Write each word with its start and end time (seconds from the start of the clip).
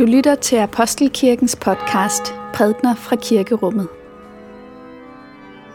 Du 0.00 0.04
lytter 0.04 0.34
til 0.34 0.56
Apostelkirkens 0.56 1.56
podcast 1.56 2.34
Prædner 2.54 2.94
fra 2.94 3.16
Kirkerummet. 3.16 3.88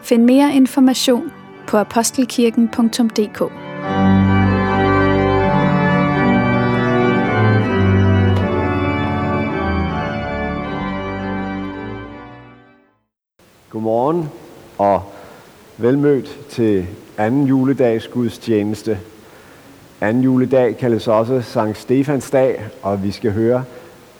Find 0.02 0.24
mere 0.24 0.54
information 0.54 1.32
på 1.68 1.76
apostelkirken.dk. 1.76 3.38
Godmorgen 13.70 14.28
og 14.78 15.02
velmødt 15.76 16.38
til 16.50 16.86
anden 17.18 17.46
juledags 17.46 18.08
gudstjeneste. 18.08 18.98
Anden 20.00 20.22
juledag 20.22 20.76
kaldes 20.76 21.08
også 21.08 21.42
Sankt 21.42 21.78
Stefans 21.78 22.30
dag, 22.30 22.64
og 22.82 23.02
vi 23.02 23.10
skal 23.10 23.32
høre 23.32 23.64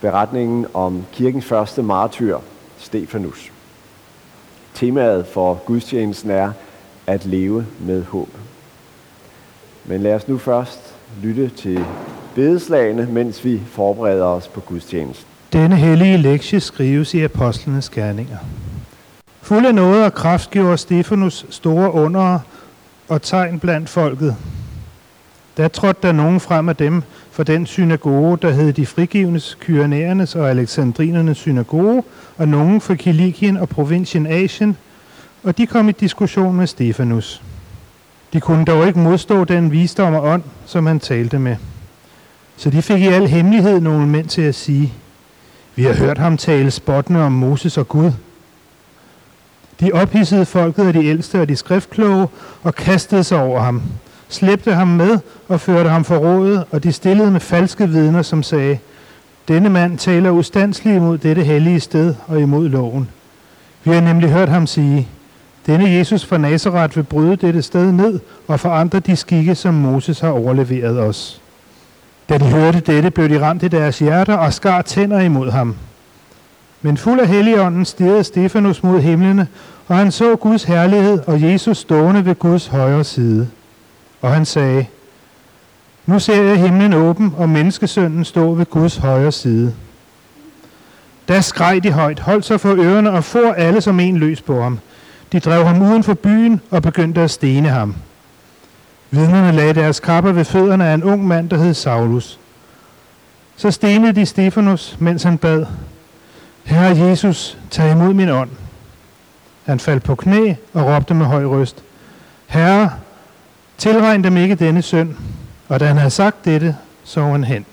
beretningen 0.01 0.65
om 0.73 1.05
kirkens 1.11 1.45
første 1.45 1.83
martyr, 1.83 2.37
Stefanus. 2.77 3.51
Temaet 4.73 5.27
for 5.27 5.61
gudstjenesten 5.65 6.31
er 6.31 6.51
at 7.07 7.25
leve 7.25 7.65
med 7.79 8.03
håb. 8.03 8.29
Men 9.85 10.01
lad 10.01 10.13
os 10.13 10.27
nu 10.27 10.37
først 10.37 10.95
lytte 11.23 11.49
til 11.49 11.85
bedeslagene, 12.35 13.07
mens 13.11 13.45
vi 13.45 13.61
forbereder 13.67 14.25
os 14.25 14.47
på 14.47 14.59
gudstjenesten. 14.59 15.25
Denne 15.53 15.75
hellige 15.75 16.17
lektie 16.17 16.59
skrives 16.59 17.13
i 17.13 17.23
Apostlenes 17.23 17.89
Gerninger. 17.89 18.37
Fuld 19.41 19.65
af 19.65 19.75
noget 19.75 20.05
og 20.05 20.13
kraft 20.13 20.49
gjorde 20.49 20.77
Stefanus 20.77 21.45
store 21.49 21.91
under 21.91 22.39
og 23.09 23.21
tegn 23.21 23.59
blandt 23.59 23.89
folket. 23.89 24.35
Da 25.57 25.67
trådte 25.67 25.99
der 26.07 26.11
nogen 26.11 26.39
frem 26.39 26.69
af 26.69 26.75
dem 26.75 27.03
for 27.37 27.43
den 27.43 27.65
synagoge, 27.65 28.37
der 28.41 28.51
hed 28.51 28.73
de 28.73 28.85
frigivnes, 28.85 29.57
kyrenæernes 29.59 30.35
og 30.35 30.49
alexandrinernes 30.49 31.37
synagoge, 31.37 32.03
og 32.37 32.47
nogen 32.47 32.81
fra 32.81 32.95
Kilikien 32.95 33.57
og 33.57 33.69
provincien 33.69 34.27
Asien, 34.27 34.77
og 35.43 35.57
de 35.57 35.67
kom 35.67 35.89
i 35.89 35.91
diskussion 35.91 36.55
med 36.55 36.67
Stefanus. 36.67 37.41
De 38.33 38.39
kunne 38.39 38.65
dog 38.65 38.87
ikke 38.87 38.99
modstå 38.99 39.43
den 39.43 39.71
visdom 39.71 40.13
og 40.13 40.23
ånd, 40.23 40.43
som 40.65 40.85
han 40.85 40.99
talte 40.99 41.39
med. 41.39 41.55
Så 42.57 42.69
de 42.69 42.81
fik 42.81 43.01
i 43.01 43.07
al 43.07 43.27
hemmelighed 43.27 43.79
nogle 43.79 44.07
mænd 44.07 44.27
til 44.27 44.41
at 44.41 44.55
sige, 44.55 44.93
vi 45.75 45.83
har 45.83 45.93
hørt 45.93 46.17
ham 46.17 46.37
tale 46.37 46.71
spottende 46.71 47.21
om 47.21 47.31
Moses 47.31 47.77
og 47.77 47.87
Gud. 47.87 48.11
De 49.79 49.91
ophidsede 49.91 50.45
folket 50.45 50.87
af 50.87 50.93
de 50.93 51.05
ældste 51.05 51.41
og 51.41 51.49
de 51.49 51.55
skriftkloge 51.55 52.27
og 52.63 52.75
kastede 52.75 53.23
sig 53.23 53.41
over 53.41 53.61
ham, 53.61 53.81
slæbte 54.29 54.73
ham 54.73 54.87
med 54.87 55.19
og 55.47 55.61
førte 55.61 55.89
ham 55.89 56.03
for 56.03 56.17
rådet, 56.17 56.63
og 56.71 56.83
de 56.83 56.91
stillede 56.91 57.31
med 57.31 57.39
falske 57.39 57.89
vidner, 57.89 58.21
som 58.21 58.43
sagde, 58.43 58.77
denne 59.47 59.69
mand 59.69 59.97
taler 59.97 60.29
ustandsligt 60.29 60.95
imod 60.95 61.17
dette 61.17 61.43
hellige 61.43 61.79
sted 61.79 62.15
og 62.27 62.41
imod 62.41 62.69
loven. 62.69 63.09
Vi 63.83 63.91
har 63.91 64.01
nemlig 64.01 64.29
hørt 64.29 64.49
ham 64.49 64.67
sige, 64.67 65.07
denne 65.65 65.89
Jesus 65.89 66.25
fra 66.25 66.37
Nazareth 66.37 66.95
vil 66.95 67.03
bryde 67.03 67.35
dette 67.35 67.61
sted 67.61 67.91
ned 67.91 68.19
og 68.47 68.59
forandre 68.59 68.99
de 68.99 69.15
skikke, 69.15 69.55
som 69.55 69.73
Moses 69.73 70.19
har 70.19 70.29
overleveret 70.29 70.99
os. 70.99 71.41
Da 72.29 72.37
de 72.37 72.45
hørte 72.45 72.79
dette, 72.79 73.11
blev 73.11 73.29
de 73.29 73.41
ramt 73.41 73.63
i 73.63 73.67
deres 73.67 73.99
hjerter 73.99 74.37
og 74.37 74.53
skar 74.53 74.81
tænder 74.81 75.19
imod 75.19 75.51
ham. 75.51 75.75
Men 76.81 76.97
fuld 76.97 77.19
af 77.19 77.27
helligånden 77.27 77.85
stirrede 77.85 78.23
Stefanus 78.23 78.83
mod 78.83 78.99
himlene, 78.99 79.47
og 79.87 79.97
han 79.97 80.11
så 80.11 80.35
Guds 80.35 80.63
herlighed 80.63 81.19
og 81.27 81.41
Jesus 81.41 81.77
stående 81.77 82.25
ved 82.25 82.35
Guds 82.35 82.67
højre 82.67 83.03
side. 83.03 83.47
Og 84.21 84.33
han 84.33 84.45
sagde, 84.45 84.85
Nu 86.05 86.19
ser 86.19 86.43
jeg 86.43 86.59
himlen 86.59 86.93
åben, 86.93 87.33
og 87.37 87.49
menneskesønnen 87.49 88.25
stå 88.25 88.53
ved 88.53 88.65
Guds 88.65 88.97
højre 88.97 89.31
side. 89.31 89.73
Da 91.27 91.41
skreg 91.41 91.83
de 91.83 91.91
højt, 91.91 92.19
holdt 92.19 92.45
sig 92.45 92.59
for 92.59 92.75
ørerne 92.75 93.11
og 93.11 93.23
for 93.23 93.51
alle 93.51 93.81
som 93.81 93.99
en 93.99 94.17
løs 94.17 94.41
på 94.41 94.61
ham. 94.61 94.79
De 95.31 95.39
drev 95.39 95.65
ham 95.65 95.81
uden 95.81 96.03
for 96.03 96.13
byen 96.13 96.61
og 96.71 96.81
begyndte 96.81 97.21
at 97.21 97.31
stene 97.31 97.69
ham. 97.69 97.95
Vidnerne 99.11 99.51
lagde 99.51 99.73
deres 99.73 99.99
kapper 99.99 100.31
ved 100.31 100.45
fødderne 100.45 100.85
af 100.85 100.93
en 100.93 101.03
ung 101.03 101.27
mand, 101.27 101.49
der 101.49 101.57
hed 101.57 101.73
Saulus. 101.73 102.39
Så 103.55 103.71
stenede 103.71 104.13
de 104.13 104.25
Stefanus, 104.25 104.95
mens 104.99 105.23
han 105.23 105.37
bad, 105.37 105.65
Herre 106.63 106.97
Jesus, 106.97 107.57
tag 107.71 107.91
imod 107.91 108.13
min 108.13 108.29
ånd. 108.29 108.49
Han 109.65 109.79
faldt 109.79 110.03
på 110.03 110.15
knæ 110.15 110.53
og 110.73 110.85
råbte 110.85 111.13
med 111.13 111.25
høj 111.25 111.45
røst, 111.45 111.83
Herre, 112.47 112.91
tilregn 113.77 114.23
dem 114.23 114.37
ikke 114.37 114.55
denne 114.55 114.81
synd. 114.81 115.15
Og 115.67 115.79
da 115.79 115.85
han 115.85 115.97
havde 115.97 116.11
sagt 116.11 116.45
dette, 116.45 116.75
så 117.03 117.21
han 117.21 117.43
hen. 117.43 117.65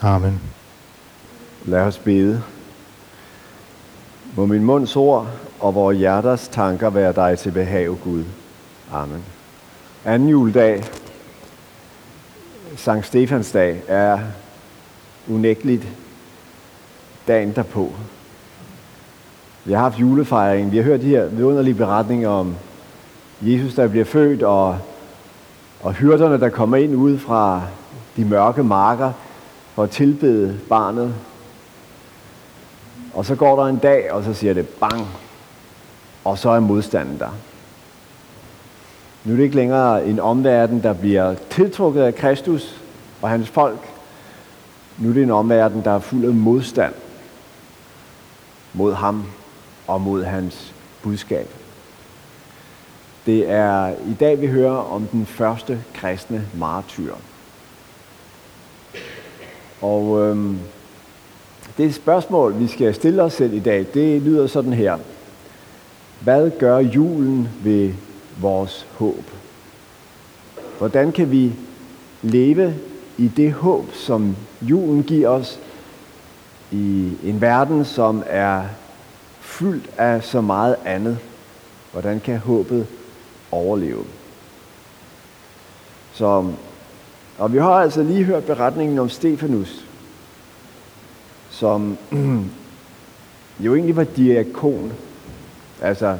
Amen. 0.00 0.40
Lad 1.64 1.80
os 1.80 1.98
bede. 1.98 2.42
Må 4.36 4.46
min 4.46 4.64
munds 4.64 4.96
ord 4.96 5.28
og 5.60 5.74
vores 5.74 5.98
hjerters 5.98 6.48
tanker 6.48 6.90
være 6.90 7.12
dig 7.12 7.38
til 7.38 7.50
behag, 7.50 7.86
Gud. 7.86 8.24
Amen. 8.92 9.22
Anden 10.04 10.28
juledag, 10.28 10.84
Sankt 12.76 13.06
Stefans 13.06 13.52
dag, 13.52 13.82
er 13.88 14.18
unægteligt 15.28 15.86
dagen 17.28 17.52
derpå. 17.54 17.92
Vi 19.64 19.72
har 19.72 19.80
haft 19.80 20.00
julefejring. 20.00 20.72
Vi 20.72 20.76
har 20.76 20.84
hørt 20.84 21.00
de 21.00 21.06
her 21.08 21.26
vidunderlige 21.26 21.74
beretninger 21.74 22.28
om 22.28 22.54
Jesus, 23.40 23.74
der 23.74 23.88
bliver 23.88 24.04
født, 24.04 24.42
og, 24.42 24.78
og 25.82 25.92
hyrderne, 25.92 26.40
der 26.40 26.48
kommer 26.48 26.76
ind 26.76 26.96
ude 26.96 27.18
fra 27.18 27.62
de 28.16 28.24
mørke 28.24 28.62
marker 28.62 29.12
for 29.74 29.82
at 29.82 29.90
tilbede 29.90 30.60
barnet. 30.68 31.14
Og 33.14 33.24
så 33.24 33.34
går 33.34 33.56
der 33.56 33.68
en 33.68 33.76
dag, 33.76 34.12
og 34.12 34.24
så 34.24 34.34
siger 34.34 34.54
det 34.54 34.68
bang, 34.68 35.08
og 36.24 36.38
så 36.38 36.50
er 36.50 36.60
modstanden 36.60 37.18
der. 37.18 37.30
Nu 39.24 39.32
er 39.32 39.36
det 39.36 39.44
ikke 39.44 39.56
længere 39.56 40.06
en 40.06 40.20
omverden, 40.20 40.82
der 40.82 40.92
bliver 40.92 41.34
tiltrukket 41.50 42.02
af 42.02 42.14
Kristus 42.14 42.80
og 43.22 43.28
hans 43.28 43.48
folk. 43.48 43.80
Nu 44.98 45.08
er 45.08 45.12
det 45.12 45.22
en 45.22 45.30
omverden, 45.30 45.84
der 45.84 45.90
er 45.90 45.98
fuld 45.98 46.24
af 46.24 46.34
modstand 46.34 46.94
mod 48.72 48.94
ham 48.94 49.24
og 49.86 50.00
mod 50.00 50.24
hans 50.24 50.74
budskab. 51.02 51.61
Det 53.26 53.50
er 53.50 53.88
i 53.88 54.14
dag, 54.20 54.40
vi 54.40 54.46
hører 54.46 54.92
om 54.92 55.06
den 55.06 55.26
første 55.26 55.84
kristne 55.94 56.46
martyr. 56.58 57.14
Og 59.80 60.20
øhm, 60.20 60.58
det 61.78 61.94
spørgsmål, 61.94 62.58
vi 62.58 62.66
skal 62.66 62.94
stille 62.94 63.22
os 63.22 63.32
selv 63.32 63.54
i 63.54 63.60
dag, 63.60 63.86
det 63.94 64.22
lyder 64.22 64.46
sådan 64.46 64.72
her. 64.72 64.98
Hvad 66.20 66.50
gør 66.50 66.78
julen 66.78 67.48
ved 67.62 67.92
vores 68.40 68.86
håb? 68.98 69.24
Hvordan 70.78 71.12
kan 71.12 71.30
vi 71.30 71.52
leve 72.22 72.74
i 73.18 73.28
det 73.28 73.52
håb, 73.52 73.94
som 73.94 74.36
julen 74.62 75.02
giver 75.02 75.28
os 75.28 75.58
i 76.70 77.12
en 77.24 77.40
verden, 77.40 77.84
som 77.84 78.22
er 78.26 78.62
fyldt 79.40 79.90
af 79.98 80.24
så 80.24 80.40
meget 80.40 80.76
andet? 80.84 81.18
Hvordan 81.92 82.20
kan 82.20 82.38
håbet 82.38 82.86
overleve? 83.52 84.04
Så, 86.12 86.44
og 87.38 87.52
vi 87.52 87.58
har 87.58 87.70
altså 87.70 88.02
lige 88.02 88.24
hørt 88.24 88.44
beretningen 88.44 88.98
om 88.98 89.08
Stefanus, 89.08 89.84
som 91.50 91.98
jo 93.64 93.74
egentlig 93.74 93.96
var 93.96 94.04
diakon. 94.04 94.92
Altså, 95.82 96.18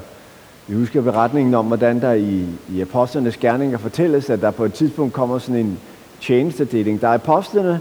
vi 0.67 0.75
husker 0.75 1.03
beretningen 1.03 1.55
om, 1.55 1.67
hvordan 1.67 2.01
der 2.01 2.13
i, 2.13 2.47
i 2.69 2.81
apostlenes 2.81 3.37
gerninger 3.37 3.79
fortælles, 3.79 4.31
at 4.31 4.41
der 4.41 4.51
på 4.51 4.65
et 4.65 4.73
tidspunkt 4.73 5.13
kommer 5.13 5.39
sådan 5.39 5.61
en 5.61 5.79
tjenestedeling. 6.21 7.01
Der 7.01 7.09
er 7.09 7.15
apostlene, 7.15 7.81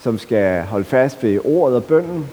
som 0.00 0.18
skal 0.18 0.62
holde 0.62 0.84
fast 0.84 1.22
ved 1.22 1.40
ordet 1.44 1.76
og 1.76 1.84
bønden, 1.84 2.26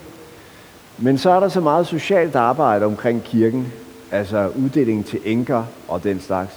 men 0.98 1.18
så 1.18 1.30
er 1.30 1.40
der 1.40 1.50
så 1.50 1.62
meget 1.62 1.88
socialt 1.88 2.36
arbejde 2.36 2.86
omkring 2.86 3.24
kirken, 3.24 3.74
altså 4.12 4.52
uddeling 4.64 5.06
til 5.06 5.20
enker 5.26 5.64
og 5.88 6.04
den 6.04 6.20
slags. 6.20 6.52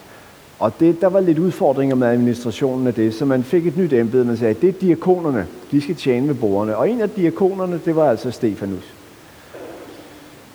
Og 0.59 0.73
det, 0.81 1.01
der 1.01 1.07
var 1.07 1.21
lidt 1.21 1.39
udfordringer 1.39 1.97
med 1.97 2.07
administrationen 2.07 2.87
af 2.87 2.95
det, 2.95 3.15
så 3.15 3.25
man 3.25 3.45
fik 3.45 3.67
et 3.67 3.77
nyt 3.77 3.93
embede, 3.93 4.25
man 4.25 4.37
sagde, 4.37 4.55
det 4.55 4.69
er 4.69 4.73
diakonerne, 4.73 5.47
de 5.71 5.81
skal 5.81 5.95
tjene 5.95 6.29
ved 6.29 6.35
borgerne. 6.35 6.77
Og 6.77 6.91
en 6.91 7.01
af 7.01 7.11
diakonerne, 7.11 7.81
det 7.85 7.97
var 7.97 8.11
altså 8.11 8.31
Stefanus. 8.31 8.95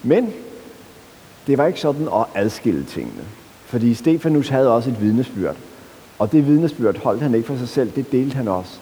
Men 0.04 0.34
det 1.48 1.58
var 1.58 1.66
ikke 1.66 1.80
sådan 1.80 2.08
at 2.08 2.26
adskille 2.36 2.84
tingene. 2.84 3.24
Fordi 3.66 3.94
Stefanus 3.94 4.50
havde 4.50 4.72
også 4.72 4.90
et 4.90 5.02
vidnesbyrd. 5.02 5.56
Og 6.20 6.32
det 6.32 6.48
vidnesbyrd 6.48 6.98
holdt 6.98 7.22
han 7.22 7.36
ikke 7.36 7.48
for 7.48 7.58
sig 7.58 7.70
selv, 7.70 7.92
det 7.96 8.12
delte 8.12 8.36
han 8.36 8.48
også. 8.48 8.80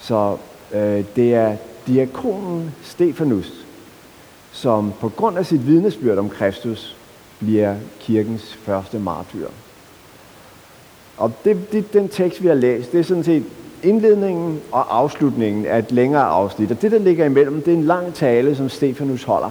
Så 0.00 0.36
øh, 0.72 1.04
det 1.16 1.34
er 1.34 1.56
diakonen 1.86 2.74
Stefanus, 2.82 3.52
som 4.52 4.92
på 5.00 5.08
grund 5.08 5.38
af 5.38 5.46
sit 5.46 5.66
vidnesbyrd 5.66 6.18
om 6.18 6.30
Kristus 6.30 6.96
bliver 7.40 7.74
kirkens 8.00 8.58
første 8.62 8.98
martyr. 8.98 9.46
Og 11.16 11.32
det, 11.44 11.72
det, 11.72 11.92
den 11.92 12.08
tekst, 12.08 12.42
vi 12.42 12.48
har 12.48 12.54
læst, 12.54 12.92
det 12.92 13.00
er 13.00 13.04
sådan 13.04 13.24
set 13.24 13.44
indledningen 13.82 14.60
og 14.72 14.96
afslutningen 14.98 15.66
af 15.66 15.78
et 15.78 15.92
længere 15.92 16.22
afsnit. 16.22 16.70
Og 16.70 16.82
det, 16.82 16.92
der 16.92 16.98
ligger 16.98 17.24
imellem, 17.24 17.62
det 17.62 17.72
er 17.72 17.76
en 17.76 17.84
lang 17.84 18.14
tale, 18.14 18.56
som 18.56 18.68
Stefanus 18.68 19.22
holder, 19.22 19.50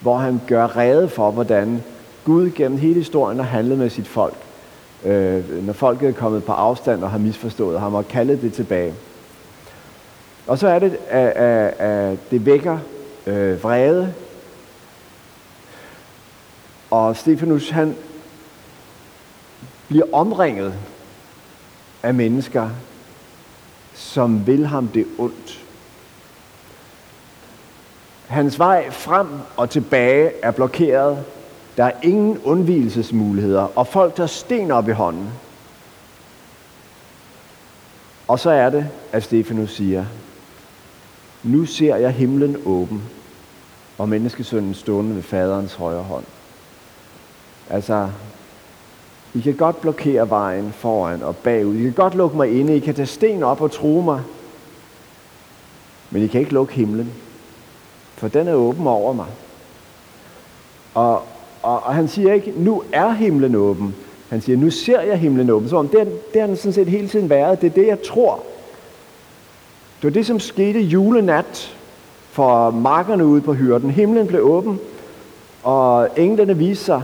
hvor 0.00 0.16
han 0.16 0.40
gør 0.46 0.76
rede 0.76 1.08
for, 1.08 1.30
hvordan 1.30 1.82
Gud 2.24 2.50
gennem 2.50 2.78
hele 2.78 2.94
historien 2.94 3.38
har 3.38 3.46
handlet 3.46 3.78
med 3.78 3.90
sit 3.90 4.08
folk. 4.08 4.34
Øh, 5.04 5.66
når 5.66 5.72
folket 5.72 6.08
er 6.08 6.12
kommet 6.12 6.44
på 6.44 6.52
afstand 6.52 7.04
og 7.04 7.10
har 7.10 7.18
misforstået 7.18 7.80
ham 7.80 7.94
og 7.94 8.08
kaldet 8.08 8.42
det 8.42 8.52
tilbage. 8.52 8.94
Og 10.46 10.58
så 10.58 10.68
er 10.68 10.78
det, 10.78 10.96
at, 11.08 11.28
at, 11.28 11.80
at 11.80 12.18
det 12.30 12.46
vækker 12.46 12.78
øh, 13.26 13.64
vrede. 13.64 14.12
Og 16.94 17.16
Stefanus, 17.16 17.70
han 17.70 17.96
bliver 19.88 20.04
omringet 20.12 20.74
af 22.02 22.14
mennesker, 22.14 22.70
som 23.94 24.46
vil 24.46 24.66
ham 24.66 24.88
det 24.88 25.06
ondt. 25.18 25.64
Hans 28.26 28.58
vej 28.58 28.90
frem 28.90 29.28
og 29.56 29.70
tilbage 29.70 30.32
er 30.42 30.50
blokeret. 30.50 31.24
Der 31.76 31.84
er 31.84 31.92
ingen 32.02 32.38
undvielsesmuligheder, 32.38 33.78
og 33.78 33.86
folk 33.86 34.14
tager 34.14 34.26
sten 34.26 34.70
op 34.70 34.88
i 34.88 34.92
hånden. 34.92 35.28
Og 38.28 38.38
så 38.38 38.50
er 38.50 38.70
det, 38.70 38.88
at 39.12 39.22
Stefanus 39.22 39.74
siger, 39.74 40.04
nu 41.42 41.66
ser 41.66 41.96
jeg 41.96 42.10
himlen 42.10 42.56
åben, 42.66 43.02
og 43.98 44.08
menneskesønnen 44.08 44.74
stående 44.74 45.14
ved 45.14 45.22
faderens 45.22 45.74
højre 45.74 46.02
hånd. 46.02 46.24
Altså, 47.70 48.08
I 49.34 49.40
kan 49.40 49.54
godt 49.54 49.80
blokere 49.80 50.30
vejen 50.30 50.72
foran 50.72 51.22
og 51.22 51.36
bagud. 51.36 51.76
I 51.76 51.82
kan 51.82 51.92
godt 51.92 52.14
lukke 52.14 52.36
mig 52.36 52.60
inde. 52.60 52.76
I 52.76 52.80
kan 52.80 52.94
tage 52.94 53.06
sten 53.06 53.42
op 53.42 53.60
og 53.60 53.70
tro 53.70 54.00
mig. 54.00 54.20
Men 56.10 56.22
I 56.22 56.26
kan 56.26 56.40
ikke 56.40 56.52
lukke 56.52 56.74
himlen. 56.74 57.12
For 58.16 58.28
den 58.28 58.48
er 58.48 58.54
åben 58.54 58.86
over 58.86 59.12
mig. 59.12 59.26
Og, 60.94 61.22
og, 61.62 61.82
og 61.82 61.94
han 61.94 62.08
siger 62.08 62.32
ikke, 62.32 62.52
nu 62.56 62.82
er 62.92 63.10
himlen 63.10 63.54
åben. 63.54 63.94
Han 64.28 64.40
siger, 64.40 64.58
nu 64.58 64.70
ser 64.70 65.00
jeg 65.00 65.18
himlen 65.18 65.50
åben. 65.50 65.68
Så 65.68 65.76
om 65.76 65.88
det, 65.88 66.32
det 66.32 66.40
har 66.40 66.46
den 66.46 66.56
sådan 66.56 66.72
set 66.72 66.88
hele 66.88 67.08
tiden 67.08 67.30
været. 67.30 67.60
Det 67.60 67.66
er 67.66 67.74
det, 67.74 67.86
jeg 67.86 68.02
tror. 68.02 68.42
Det 69.96 70.04
var 70.04 70.10
det, 70.10 70.26
som 70.26 70.40
skete 70.40 70.80
julenat 70.80 71.76
for 72.30 72.70
markerne 72.70 73.26
ude 73.26 73.40
på 73.40 73.52
hyrden. 73.52 73.90
Himlen 73.90 74.26
blev 74.26 74.42
åben, 74.42 74.80
og 75.62 76.08
englene 76.16 76.56
viste 76.56 76.84
sig. 76.84 77.02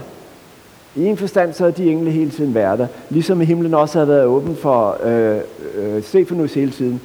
I 0.97 1.07
en 1.07 1.17
forstand 1.17 1.53
så 1.53 1.67
er 1.67 1.71
de 1.71 1.91
engle 1.91 2.11
hele 2.11 2.31
tiden 2.31 2.55
været 2.55 2.79
der. 2.79 2.87
Ligesom 3.11 3.41
himlen 3.41 3.75
også 3.75 3.99
havde 3.99 4.09
været 4.09 4.25
åben 4.25 4.57
for 4.57 4.99
øh, 5.05 5.41
øh, 5.75 6.03
Stefanus 6.03 6.55
hele 6.55 6.71
tiden. 6.71 7.01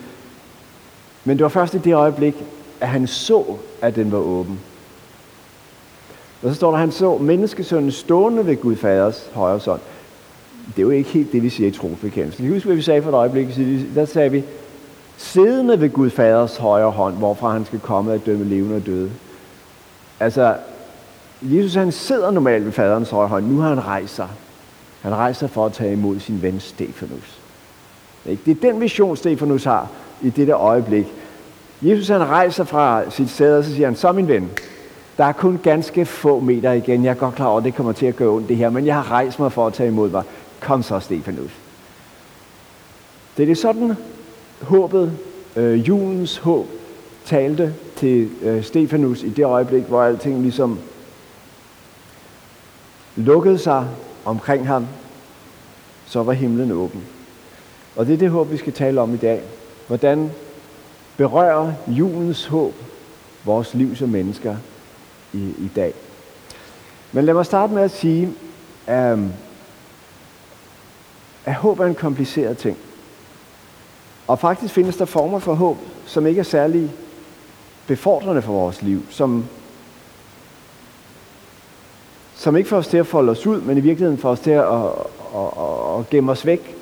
Men 1.26 1.38
det 1.38 1.44
var 1.44 1.50
først 1.50 1.74
i 1.74 1.78
det 1.78 1.94
øjeblik, 1.94 2.36
at 2.82 2.88
han 2.88 3.08
så, 3.08 3.44
at 3.82 3.96
den 3.96 4.12
var 4.12 4.18
åben. 4.18 4.60
Og 6.44 6.50
så 6.50 6.56
står 6.56 6.68
der, 6.68 6.74
at 6.74 6.80
han 6.80 6.92
så 6.92 7.18
menneskesønnen 7.18 7.92
stående 7.92 8.46
ved 8.46 8.56
Gud 8.56 8.76
Faders 8.76 9.30
højre 9.34 9.60
hånd. 9.66 9.82
Det 10.68 10.78
er 10.78 10.82
jo 10.82 10.90
ikke 10.90 11.10
helt 11.10 11.32
det, 11.32 11.44
vi 11.44 11.50
siger 11.50 11.68
i 11.68 11.72
trosbekendelsen. 11.72 12.44
Kan 12.44 12.52
I 12.52 12.56
huske, 12.56 12.66
hvad 12.66 12.76
vi 12.76 12.82
sagde 12.82 13.02
for 13.02 13.10
et 13.10 13.16
øjeblik? 13.16 13.48
Der 13.96 14.06
sagde 14.06 14.32
vi, 14.32 14.44
siddende 15.18 15.82
ved 15.82 15.90
Gud 15.90 16.10
Faders 16.10 16.58
højre 16.58 16.92
hånd, 16.92 17.16
hvorfra 17.16 17.52
han 17.52 17.66
skal 17.66 17.80
komme 17.80 18.14
at 18.14 18.26
dømme 18.26 18.46
levende 18.46 18.76
og 18.76 18.86
døde. 18.86 19.12
Altså, 20.20 20.56
Jesus 21.46 21.76
han 21.76 21.92
sidder 21.92 22.32
normalt 22.32 22.66
ved 22.66 22.72
faderens 22.72 23.10
højre 23.10 23.28
hånd. 23.28 23.46
Nu 23.46 23.60
har 23.60 23.70
han 23.70 23.86
rejst 23.86 24.16
sig. 24.16 24.28
Han 25.02 25.16
rejser 25.16 25.48
for 25.48 25.66
at 25.66 25.74
tage 25.74 25.94
imod 25.94 26.20
sin 26.20 26.42
ven 26.42 26.60
Stefanus. 26.60 27.40
Det 28.26 28.48
er 28.48 28.72
den 28.72 28.82
vision, 28.82 29.18
Stefanus 29.18 29.64
har 29.64 29.90
i 30.22 30.30
dette 30.30 30.54
øjeblik. 30.54 31.06
Jesus 31.82 32.08
han 32.08 32.24
rejser 32.24 32.64
fra 32.64 33.10
sit 33.10 33.30
sæde, 33.30 33.58
og 33.58 33.64
så 33.64 33.74
siger 33.74 33.88
han, 33.88 33.96
så 33.96 34.12
min 34.12 34.28
ven, 34.28 34.50
der 35.18 35.26
er 35.26 35.32
kun 35.32 35.60
ganske 35.64 36.06
få 36.06 36.40
meter 36.40 36.72
igen. 36.72 37.04
Jeg 37.04 37.10
er 37.10 37.16
godt 37.16 37.36
klar 37.36 37.46
over, 37.46 37.58
at 37.58 37.64
det 37.64 37.76
kommer 37.76 37.92
til 37.92 38.06
at 38.06 38.16
gøre 38.16 38.30
ondt 38.30 38.50
det 38.50 38.58
her, 38.58 38.70
men 38.70 38.86
jeg 38.86 38.96
har 38.96 39.12
rejst 39.12 39.40
mig 39.40 39.52
for 39.52 39.68
at 39.68 39.74
tage 39.74 39.90
imod 39.90 40.10
dig. 40.10 40.24
Kom 40.60 40.84
så, 40.84 41.00
Stefanus. 41.00 41.52
Det 43.38 43.44
er 43.44 43.48
det 43.48 43.58
sådan, 43.58 43.94
håbet, 44.62 45.12
øh, 45.56 45.88
julens 45.88 46.38
håb, 46.38 46.68
talte 47.26 47.74
til 47.96 48.30
øh, 48.42 48.64
Stefanus 48.64 49.24
i 49.24 49.30
det 49.30 49.46
øjeblik, 49.46 49.84
hvor 49.84 50.04
alting 50.04 50.42
ligesom 50.42 50.80
lukkede 53.16 53.58
sig 53.58 53.88
omkring 54.26 54.68
ham, 54.68 54.88
så 56.06 56.24
var 56.24 56.34
himlen 56.34 56.72
åben. 56.72 57.04
Og 57.96 58.06
det 58.06 58.14
er 58.14 58.18
det 58.18 58.30
håb, 58.30 58.52
vi 58.52 58.58
skal 58.58 58.74
tale 58.74 59.02
om 59.02 59.14
i 59.14 59.18
dag. 59.18 59.42
Hvordan 59.88 60.32
berører 61.18 61.74
julens 61.88 62.46
håb 62.46 62.74
vores 63.44 63.74
liv 63.74 63.96
som 63.96 64.10
mennesker 64.10 64.56
i, 65.34 65.38
i 65.38 65.72
dag. 65.76 65.94
Men 67.12 67.26
lad 67.26 67.34
mig 67.34 67.46
starte 67.46 67.74
med 67.74 67.82
at 67.82 67.92
sige, 67.92 68.34
at, 68.88 69.18
at 71.46 71.54
håb 71.54 71.80
er 71.80 71.86
en 71.86 71.96
kompliceret 71.96 72.58
ting. 72.58 72.78
Og 74.28 74.40
faktisk 74.40 74.74
findes 74.74 74.98
der 74.98 75.06
former 75.06 75.40
for 75.40 75.54
håb, 75.54 75.78
som 76.06 76.28
ikke 76.28 76.40
er 76.40 76.44
særlig 76.44 76.92
befordrende 77.88 78.42
for 78.42 78.54
vores 78.54 78.82
liv, 78.82 79.02
som, 79.10 79.46
som 82.46 82.56
ikke 82.56 82.70
får 82.70 82.78
os 82.78 82.88
til 82.88 82.98
at 82.98 83.08
folde 83.08 83.32
os 83.32 83.48
ud, 83.48 83.62
men 83.62 83.78
i 83.78 83.82
virkeligheden 83.82 84.18
får 84.18 84.30
os 84.30 84.40
til 84.40 84.52
at, 84.52 84.64
at, 84.64 84.90
at, 85.36 86.00
at 86.00 86.10
gemme 86.10 86.32
os 86.32 86.46
væk. 86.46 86.76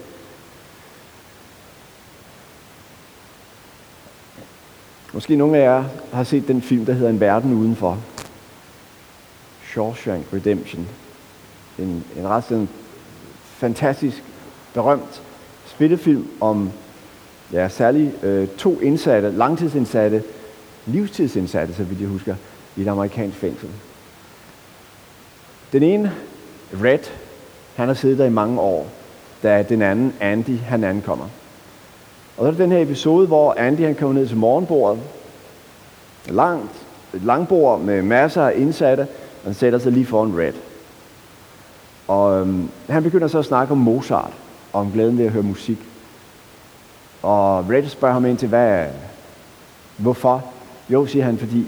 Måske 5.13 5.35
nogle 5.35 5.57
af 5.57 5.63
jer 5.63 5.83
har 6.13 6.23
set 6.23 6.47
den 6.47 6.61
film, 6.61 6.85
der 6.85 6.93
hedder 6.93 7.09
En 7.09 7.19
verden 7.19 7.53
udenfor. 7.53 7.97
Shawshank 9.71 10.25
Redemption. 10.33 10.87
En, 11.79 12.03
en 12.17 12.27
ret 12.27 12.43
sådan 12.43 12.69
fantastisk, 13.43 14.23
berømt 14.73 15.21
spillefilm 15.65 16.27
om 16.41 16.71
ja, 17.51 17.69
særligt 17.69 18.23
øh, 18.23 18.47
to 18.47 18.79
indsatte, 18.79 19.31
langtidsindsatte, 19.31 20.23
livstidsindsatte, 20.85 21.73
så 21.73 21.83
vidt 21.83 22.01
jeg 22.01 22.09
husker, 22.09 22.35
i 22.77 22.81
et 22.81 22.87
amerikansk 22.87 23.37
fængsel. 23.37 23.69
Den 25.73 25.83
ene, 25.83 26.11
Red, 26.83 26.99
han 27.75 27.87
har 27.87 27.95
siddet 27.95 28.17
der 28.17 28.25
i 28.25 28.29
mange 28.29 28.59
år, 28.59 28.87
da 29.43 29.63
den 29.69 29.81
anden, 29.81 30.13
Andy, 30.19 30.59
han 30.59 30.83
ankommer. 30.83 31.25
Og 32.37 32.43
så 32.43 32.47
er 32.47 32.51
der 32.51 32.57
den 32.57 32.71
her 32.71 32.81
episode, 32.81 33.27
hvor 33.27 33.53
Andy 33.53 33.79
han 33.79 33.95
kommer 33.95 34.19
ned 34.19 34.27
til 34.27 34.37
morgenbordet, 34.37 34.99
langt, 36.29 36.85
et 37.13 37.23
langbord 37.23 37.79
med 37.79 38.01
masser 38.01 38.43
af 38.43 38.53
indsatte, 38.55 39.01
og 39.01 39.43
han 39.43 39.53
sætter 39.53 39.79
sig 39.79 39.91
lige 39.91 40.05
foran 40.05 40.37
Red. 40.37 40.53
Og 42.07 42.39
øhm, 42.39 42.69
han 42.89 43.03
begynder 43.03 43.27
så 43.27 43.39
at 43.39 43.45
snakke 43.45 43.71
om 43.71 43.77
Mozart, 43.77 44.33
og 44.73 44.81
om 44.81 44.91
glæden 44.91 45.17
ved 45.17 45.25
at 45.25 45.31
høre 45.31 45.43
musik. 45.43 45.77
Og 47.21 47.69
Red 47.69 47.87
spørger 47.87 48.13
ham 48.13 48.25
ind 48.25 48.37
til, 48.37 48.47
hvad, 48.47 48.87
hvorfor? 49.97 50.43
Jo, 50.89 51.05
siger 51.05 51.25
han, 51.25 51.37
fordi 51.37 51.67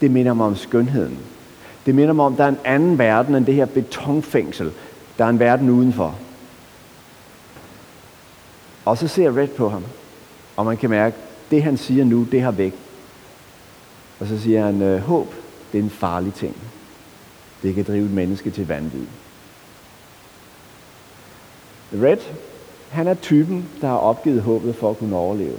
det 0.00 0.10
minder 0.10 0.34
mig 0.34 0.46
om 0.46 0.56
skønheden. 0.56 1.18
Det 1.86 1.94
minder 1.94 2.12
mig 2.12 2.24
om, 2.24 2.32
at 2.32 2.38
der 2.38 2.44
er 2.44 2.48
en 2.48 2.58
anden 2.64 2.98
verden 2.98 3.34
end 3.34 3.46
det 3.46 3.54
her 3.54 3.66
betonfængsel. 3.66 4.72
Der 5.18 5.24
er 5.24 5.28
en 5.28 5.38
verden 5.38 5.70
udenfor. 5.70 6.14
Og 8.84 8.98
så 8.98 9.08
ser 9.08 9.36
Red 9.36 9.48
på 9.48 9.68
ham, 9.68 9.84
og 10.56 10.64
man 10.64 10.76
kan 10.76 10.90
mærke, 10.90 11.16
at 11.16 11.50
det 11.50 11.62
han 11.62 11.76
siger 11.76 12.04
nu, 12.04 12.24
det 12.24 12.42
har 12.42 12.50
vægt. 12.50 12.76
Og 14.20 14.26
så 14.26 14.38
siger 14.38 14.64
han, 14.64 14.82
øh, 14.82 15.00
håb, 15.00 15.34
det 15.72 15.78
er 15.78 15.82
en 15.82 15.90
farlig 15.90 16.34
ting. 16.34 16.56
Det 17.62 17.74
kan 17.74 17.84
drive 17.84 18.04
et 18.04 18.10
menneske 18.10 18.50
til 18.50 18.68
vanvid. 18.68 19.06
Red, 21.92 22.16
han 22.90 23.06
er 23.06 23.14
typen, 23.14 23.68
der 23.80 23.86
har 23.86 23.96
opgivet 23.96 24.42
håbet 24.42 24.76
for 24.76 24.90
at 24.90 24.98
kunne 24.98 25.16
overleve. 25.16 25.58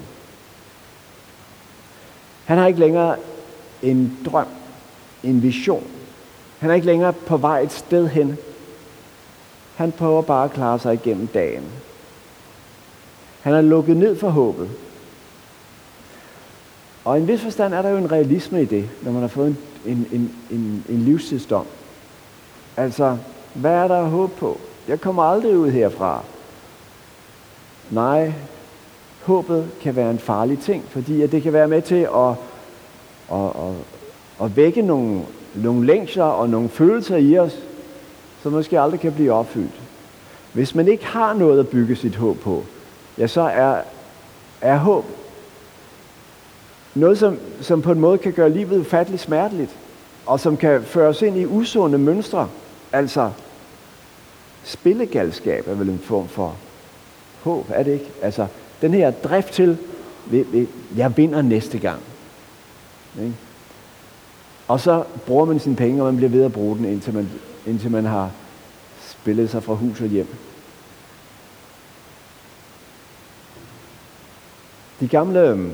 Han 2.45 2.57
har 2.57 2.67
ikke 2.67 2.79
længere 2.79 3.15
en 3.81 4.17
drøm, 4.25 4.47
en 5.23 5.43
vision. 5.43 5.87
Han 6.63 6.71
er 6.71 6.75
ikke 6.75 6.87
længere 6.87 7.13
på 7.13 7.37
vej 7.37 7.61
et 7.61 7.71
sted 7.71 8.07
hen. 8.07 8.37
Han 9.75 9.91
prøver 9.91 10.21
bare 10.21 10.45
at 10.45 10.51
klare 10.51 10.79
sig 10.79 10.93
igennem 10.93 11.27
dagen. 11.27 11.63
Han 13.41 13.53
er 13.53 13.61
lukket 13.61 13.97
ned 13.97 14.15
for 14.15 14.29
håbet. 14.29 14.69
Og 17.03 17.17
i 17.17 17.21
en 17.21 17.27
vis 17.27 17.41
forstand 17.41 17.73
er 17.73 17.81
der 17.81 17.89
jo 17.89 17.97
en 17.97 18.11
realisme 18.11 18.61
i 18.61 18.65
det, 18.65 18.89
når 19.01 19.11
man 19.11 19.21
har 19.21 19.27
fået 19.27 19.47
en, 19.47 19.57
en, 19.85 20.07
en, 20.11 20.35
en, 20.51 20.85
en 20.89 20.99
livstidsdom. 20.99 21.65
Altså, 22.77 23.17
hvad 23.53 23.71
er 23.71 23.87
der 23.87 23.97
at 23.97 24.09
håbe 24.09 24.33
på? 24.35 24.59
Jeg 24.87 25.01
kommer 25.01 25.23
aldrig 25.23 25.57
ud 25.57 25.69
herfra. 25.69 26.23
Nej, 27.91 28.33
håbet 29.23 29.69
kan 29.81 29.95
være 29.95 30.11
en 30.11 30.19
farlig 30.19 30.59
ting, 30.59 30.83
fordi 30.89 31.21
at 31.21 31.31
det 31.31 31.43
kan 31.43 31.53
være 31.53 31.67
med 31.67 31.81
til 31.81 32.07
at, 32.15 32.29
at, 33.31 33.45
at, 33.45 33.75
at 34.41 34.55
vække 34.55 34.81
nogle, 34.81 35.21
nogle 35.55 35.85
længsler 35.85 36.23
og 36.23 36.49
nogle 36.49 36.69
følelser 36.69 37.17
i 37.17 37.37
os, 37.37 37.59
som 38.43 38.51
måske 38.51 38.79
aldrig 38.79 38.99
kan 38.99 39.13
blive 39.13 39.33
opfyldt. 39.33 39.81
Hvis 40.53 40.75
man 40.75 40.87
ikke 40.87 41.05
har 41.05 41.33
noget 41.33 41.59
at 41.59 41.67
bygge 41.67 41.95
sit 41.95 42.15
håb 42.15 42.39
på, 42.39 42.63
ja, 43.17 43.27
så 43.27 43.41
er 43.41 43.81
er 44.63 44.77
håb. 44.77 45.05
Noget, 46.95 47.17
som, 47.17 47.39
som 47.61 47.81
på 47.81 47.91
en 47.91 47.99
måde 47.99 48.17
kan 48.17 48.33
gøre 48.33 48.49
livet 48.49 48.79
ufatteligt 48.79 49.21
smerteligt, 49.21 49.75
og 50.25 50.39
som 50.39 50.57
kan 50.57 50.83
føre 50.83 51.07
os 51.07 51.21
ind 51.21 51.37
i 51.37 51.45
usunde 51.45 51.97
mønstre. 51.97 52.49
Altså, 52.91 53.31
spillegalskab 54.63 55.67
er 55.67 55.73
vel 55.73 55.89
en 55.89 55.99
form 55.99 56.27
for 56.27 56.55
håb, 57.43 57.65
er 57.69 57.83
det 57.83 57.93
ikke? 57.93 58.11
Altså, 58.21 58.47
den 58.81 58.93
her 58.93 59.11
drift 59.11 59.53
til, 59.53 59.77
jeg 60.97 61.17
vinder 61.17 61.41
næste 61.41 61.79
gang. 61.79 61.99
Ikke? 63.21 63.33
Og 64.73 64.79
så 64.79 65.03
bruger 65.25 65.45
man 65.45 65.59
sine 65.59 65.75
penge, 65.75 66.01
og 66.01 66.05
man 66.05 66.15
bliver 66.15 66.29
ved 66.29 66.43
at 66.43 66.53
bruge 66.53 66.77
den, 66.77 66.85
indtil 66.85 67.13
man, 67.13 67.29
indtil 67.65 67.91
man 67.91 68.05
har 68.05 68.31
spillet 69.09 69.49
sig 69.49 69.63
fra 69.63 69.73
hus 69.73 70.01
og 70.01 70.07
hjem. 70.07 70.35
De 74.99 75.07
gamle 75.07 75.39
øhm, 75.39 75.73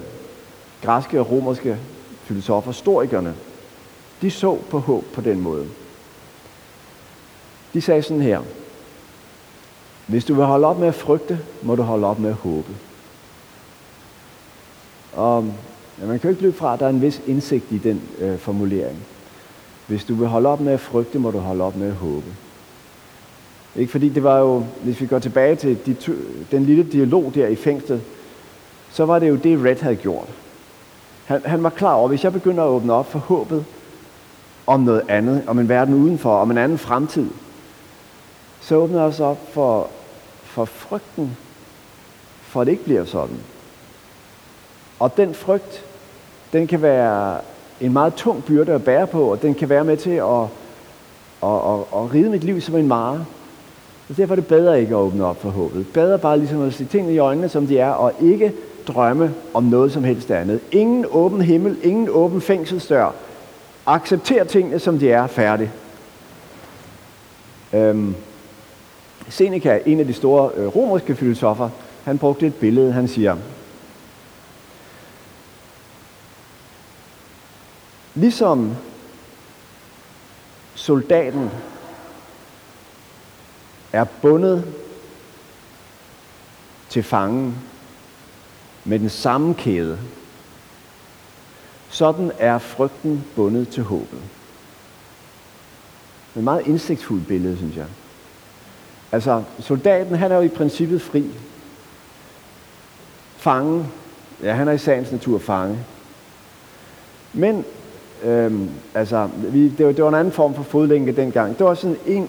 græske 0.83 1.19
og 1.19 1.31
romerske 1.31 1.77
filosofer, 2.23 2.71
historikerne, 2.71 3.35
de 4.21 4.31
så 4.31 4.57
på 4.69 4.79
håb 4.79 5.05
på 5.13 5.21
den 5.21 5.39
måde. 5.39 5.67
De 7.73 7.81
sagde 7.81 8.03
sådan 8.03 8.21
her, 8.21 8.41
hvis 10.07 10.25
du 10.25 10.33
vil 10.33 10.45
holde 10.45 10.67
op 10.67 10.79
med 10.79 10.87
at 10.87 10.95
frygte, 10.95 11.39
må 11.61 11.75
du 11.75 11.81
holde 11.81 12.07
op 12.07 12.19
med 12.19 12.29
at 12.29 12.35
håbe. 12.35 12.75
Og 15.13 15.53
men 15.99 16.07
man 16.09 16.19
kan 16.19 16.27
jo 16.27 16.29
ikke 16.29 16.41
løbe 16.41 16.57
fra, 16.57 16.73
at 16.73 16.79
der 16.79 16.85
er 16.85 16.89
en 16.89 17.01
vis 17.01 17.21
indsigt 17.27 17.71
i 17.71 17.77
den 17.77 18.01
øh, 18.19 18.37
formulering. 18.37 18.97
Hvis 19.87 20.03
du 20.03 20.15
vil 20.15 20.27
holde 20.27 20.49
op 20.49 20.61
med 20.61 20.73
at 20.73 20.79
frygte, 20.79 21.19
må 21.19 21.31
du 21.31 21.37
holde 21.37 21.63
op 21.63 21.75
med 21.75 21.87
at 21.87 21.93
håbe. 21.93 22.25
Ikke 23.75 23.91
fordi 23.91 24.09
det 24.09 24.23
var 24.23 24.39
jo, 24.39 24.65
hvis 24.83 25.01
vi 25.01 25.05
går 25.05 25.19
tilbage 25.19 25.55
til 25.55 25.77
de 25.85 25.93
to, 25.93 26.11
den 26.51 26.65
lille 26.65 26.83
dialog 26.83 27.31
der 27.35 27.47
i 27.47 27.55
fængslet, 27.55 28.01
så 28.91 29.05
var 29.05 29.19
det 29.19 29.29
jo 29.29 29.35
det, 29.35 29.65
Red 29.65 29.75
havde 29.75 29.95
gjort. 29.95 30.27
Han, 31.25 31.41
han 31.45 31.63
var 31.63 31.69
klar 31.69 31.93
over, 31.93 32.05
at 32.05 32.11
hvis 32.11 32.23
jeg 32.23 32.33
begynder 32.33 32.63
at 32.63 32.67
åbne 32.69 32.93
op 32.93 33.11
for 33.11 33.19
håbet 33.19 33.65
om 34.67 34.79
noget 34.79 35.01
andet, 35.07 35.43
om 35.47 35.59
en 35.59 35.69
verden 35.69 35.93
udenfor, 35.93 36.37
om 36.37 36.51
en 36.51 36.57
anden 36.57 36.77
fremtid, 36.77 37.29
så 38.61 38.75
åbner 38.75 38.97
jeg 38.97 39.07
også 39.07 39.23
op 39.23 39.53
for, 39.53 39.89
for 40.43 40.65
frygten, 40.65 41.37
for 42.41 42.61
at 42.61 42.67
det 42.67 42.71
ikke 42.71 42.83
bliver 42.83 43.05
sådan. 43.05 43.37
Og 44.99 45.17
den 45.17 45.33
frygt, 45.33 45.85
den 46.53 46.67
kan 46.67 46.81
være 46.81 47.37
en 47.81 47.93
meget 47.93 48.13
tung 48.13 48.43
byrde 48.45 48.71
at 48.71 48.83
bære 48.83 49.07
på, 49.07 49.31
og 49.31 49.41
den 49.41 49.53
kan 49.53 49.69
være 49.69 49.83
med 49.83 49.97
til 49.97 50.09
at, 50.09 50.41
at, 51.43 51.55
at, 51.55 51.79
at 51.93 52.13
ride 52.13 52.29
mit 52.29 52.43
liv 52.43 52.61
som 52.61 52.75
en 52.75 52.87
mare. 52.87 53.25
Så 54.07 54.13
derfor 54.13 54.33
er 54.33 54.35
det 54.35 54.47
bedre 54.47 54.81
ikke 54.81 54.95
at 54.95 54.99
åbne 54.99 55.25
op 55.25 55.41
for 55.41 55.49
håbet. 55.49 55.87
Bedre 55.93 56.19
bare 56.19 56.37
ligesom 56.37 56.61
at 56.61 56.73
se 56.73 56.85
tingene 56.85 57.13
i 57.13 57.17
øjnene, 57.17 57.49
som 57.49 57.67
de 57.67 57.79
er, 57.79 57.89
og 57.89 58.13
ikke 58.21 58.53
drømme 58.87 59.33
om 59.53 59.63
noget 59.63 59.91
som 59.91 60.03
helst 60.03 60.31
andet. 60.31 60.59
Ingen 60.71 61.05
åben 61.11 61.41
himmel, 61.41 61.77
ingen 61.83 62.09
åben 62.09 62.41
fængselsdør. 62.41 63.13
Accepter 63.85 64.43
tingene, 64.43 64.79
som 64.79 64.99
de 64.99 65.11
er, 65.11 65.27
færdig. 65.27 65.71
Øhm, 67.73 68.15
Seneca, 69.29 69.79
en 69.85 69.99
af 69.99 70.05
de 70.05 70.13
store 70.13 70.49
øh, 70.55 70.67
romerske 70.67 71.15
filosofer, 71.15 71.69
han 72.03 72.17
brugte 72.17 72.47
et 72.47 72.55
billede, 72.55 72.91
han 72.91 73.07
siger, 73.07 73.35
Ligesom 78.19 78.75
soldaten 80.75 81.51
er 83.93 84.03
bundet 84.21 84.73
til 86.89 87.03
fangen 87.03 87.55
med 88.85 88.99
den 88.99 89.09
samme 89.09 89.53
kæde, 89.53 89.99
sådan 91.89 92.31
er 92.37 92.57
frygten 92.57 93.25
bundet 93.35 93.69
til 93.69 93.83
håbet. 93.83 94.21
Det 96.29 96.35
er 96.35 96.39
et 96.39 96.43
meget 96.43 96.67
indsigtsfuldt 96.67 97.27
billede, 97.27 97.57
synes 97.57 97.75
jeg. 97.75 97.87
Altså, 99.11 99.43
soldaten, 99.59 100.15
han 100.15 100.31
er 100.31 100.35
jo 100.35 100.41
i 100.41 100.47
princippet 100.47 101.01
fri. 101.01 101.25
Fangen, 103.37 103.91
ja, 104.43 104.53
han 104.53 104.67
er 104.67 104.71
i 104.71 104.77
sagens 104.77 105.11
natur 105.11 105.39
fange. 105.39 105.79
Men, 107.33 107.65
øhm, 108.23 108.69
altså, 108.93 109.29
vi, 109.37 109.69
det, 109.69 109.85
var, 109.85 109.91
det 109.91 110.03
var 110.03 110.09
en 110.09 110.15
anden 110.15 110.33
form 110.33 110.55
for 110.55 110.63
fodlænke 110.63 111.11
dengang. 111.11 111.57
Det 111.57 111.65
var 111.65 111.73
sådan 111.73 111.97
en, 112.05 112.27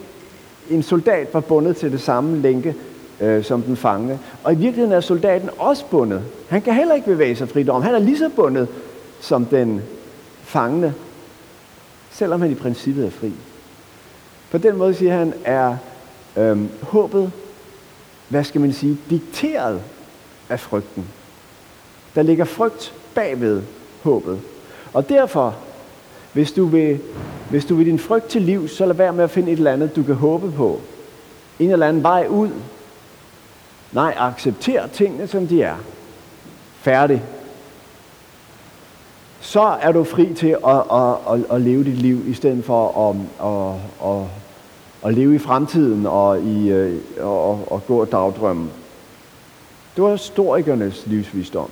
en 0.70 0.82
soldat 0.82 1.34
var 1.34 1.40
bundet 1.40 1.76
til 1.76 1.92
det 1.92 2.00
samme 2.00 2.38
lænke 2.38 2.74
øh, 3.20 3.44
som 3.44 3.62
den 3.62 3.76
fangne. 3.76 4.18
Og 4.44 4.52
i 4.52 4.56
virkeligheden 4.56 4.92
er 4.92 5.00
soldaten 5.00 5.50
også 5.58 5.84
bundet. 5.90 6.22
Han 6.48 6.62
kan 6.62 6.74
heller 6.74 6.94
ikke 6.94 7.06
bevæge 7.06 7.36
sig 7.36 7.48
frit 7.48 7.68
om. 7.68 7.82
Han 7.82 7.94
er 7.94 7.98
lige 7.98 8.18
så 8.18 8.30
bundet 8.36 8.68
som 9.20 9.44
den 9.44 9.82
fangne, 10.42 10.94
selvom 12.10 12.40
han 12.40 12.50
i 12.50 12.54
princippet 12.54 13.06
er 13.06 13.10
fri. 13.10 13.32
På 14.50 14.58
den 14.58 14.76
måde 14.76 14.94
siger 14.94 15.16
han, 15.16 15.34
er 15.44 15.76
øhm, 16.36 16.68
håbet, 16.82 17.32
hvad 18.28 18.44
skal 18.44 18.60
man 18.60 18.72
sige, 18.72 18.98
dikteret 19.10 19.80
af 20.48 20.60
frygten. 20.60 21.04
Der 22.14 22.22
ligger 22.22 22.44
frygt 22.44 22.94
bagved 23.14 23.62
håbet. 24.02 24.40
Og 24.92 25.08
derfor, 25.08 25.56
hvis 26.32 26.52
du 26.52 26.64
vil, 26.64 27.00
hvis 27.50 27.64
du 27.64 27.74
vil 27.74 27.86
din 27.86 27.98
frygt 27.98 28.28
til 28.28 28.42
liv, 28.42 28.68
så 28.68 28.86
lad 28.86 28.94
være 28.94 29.12
med 29.12 29.24
at 29.24 29.30
finde 29.30 29.52
et 29.52 29.56
eller 29.56 29.72
andet, 29.72 29.96
du 29.96 30.02
kan 30.02 30.14
håbe 30.14 30.52
på. 30.52 30.80
En 31.58 31.70
eller 31.70 31.86
anden 31.86 32.02
vej 32.02 32.26
ud. 32.28 32.50
Nej, 33.92 34.14
accepter 34.16 34.86
tingene, 34.86 35.26
som 35.26 35.46
de 35.46 35.62
er. 35.62 35.76
Færdig. 36.80 37.22
Så 39.40 39.60
er 39.60 39.92
du 39.92 40.04
fri 40.04 40.34
til 40.34 40.56
at, 40.66 40.82
at, 40.92 41.16
at, 41.32 41.44
at 41.50 41.60
leve 41.60 41.84
dit 41.84 41.98
liv, 41.98 42.28
i 42.28 42.34
stedet 42.34 42.64
for 42.64 43.10
at, 43.10 43.16
at, 43.46 44.10
at, 44.10 44.26
at 45.08 45.14
leve 45.14 45.34
i 45.34 45.38
fremtiden 45.38 46.06
og, 46.06 46.40
i, 46.40 46.70
øh, 46.70 47.00
og, 47.20 47.72
og 47.72 47.86
gå 47.86 48.00
og 48.00 48.12
dagdrømme. 48.12 48.70
Det 49.96 50.04
var 50.04 50.12
historikernes 50.12 51.06
livsvisdom. 51.06 51.70